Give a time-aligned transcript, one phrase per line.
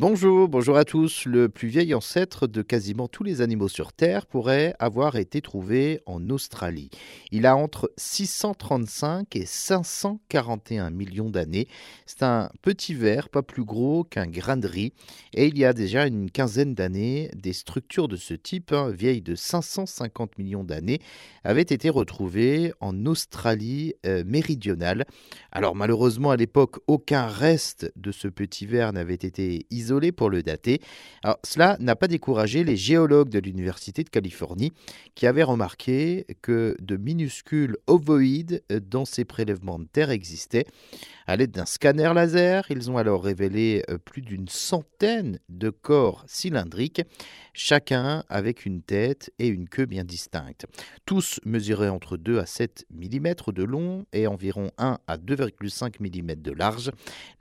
[0.00, 1.24] Bonjour, bonjour à tous.
[1.24, 5.98] Le plus vieil ancêtre de quasiment tous les animaux sur Terre pourrait avoir été trouvé
[6.06, 6.88] en Australie.
[7.32, 11.66] Il a entre 635 et 541 millions d'années.
[12.06, 14.92] C'est un petit ver, pas plus gros qu'un grain de riz.
[15.34, 19.20] Et il y a déjà une quinzaine d'années, des structures de ce type, hein, vieilles
[19.20, 21.00] de 550 millions d'années,
[21.42, 25.06] avaient été retrouvées en Australie euh, méridionale.
[25.50, 30.42] Alors malheureusement, à l'époque, aucun reste de ce petit ver n'avait été isolé pour le
[30.42, 30.80] dater.
[31.44, 34.72] Cela n'a pas découragé les géologues de l'Université de Californie
[35.14, 40.66] qui avaient remarqué que de minuscules ovoïdes dans ces prélèvements de terre existaient.
[41.28, 46.24] À l'aide d'un scanner laser, ils ont alors révélé euh, plus d'une centaine de corps
[46.26, 47.02] cylindriques,
[47.52, 50.64] chacun avec une tête et une queue bien distinctes.
[51.04, 56.40] Tous mesuraient entre 2 à 7 mm de long et environ 1 à 2,5 mm
[56.40, 56.90] de large.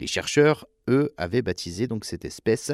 [0.02, 2.72] Les chercheurs eux, avaient baptisé donc cette espèce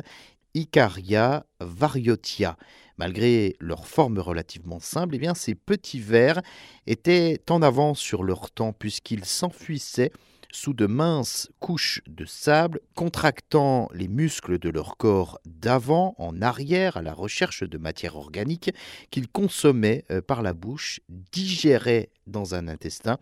[0.53, 2.57] Icaria variotia.
[2.97, 6.41] Malgré leur forme relativement simple, eh bien, ces petits vers
[6.85, 10.11] étaient en avance sur leur temps puisqu'ils s'enfuissaient
[10.53, 16.95] sous de minces couches de sable, contractant les muscles de leur corps d'avant en arrière
[16.95, 18.71] à la recherche de matière organique
[19.09, 23.17] qu'ils consommaient euh, par la bouche, digéraient dans un intestin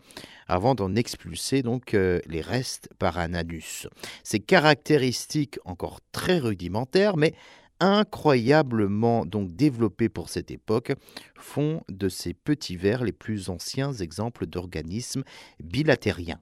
[0.46, 3.88] avant d'en expulser donc euh, les restes par un anus.
[4.22, 7.34] Ces caractéristiques encore très rudimentaires mais
[7.80, 10.92] incroyablement donc développées pour cette époque
[11.34, 15.24] font de ces petits vers les plus anciens exemples d'organismes
[15.58, 16.38] bilatériens.